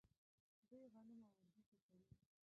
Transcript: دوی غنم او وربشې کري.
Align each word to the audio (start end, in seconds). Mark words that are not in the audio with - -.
دوی 0.69 0.85
غنم 0.93 1.19
او 1.27 1.33
وربشې 1.35 1.77
کري. 2.07 2.17